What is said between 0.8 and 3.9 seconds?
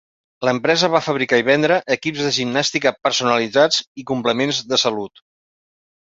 va fabricar i vendre equips de gimnàstica personalitzats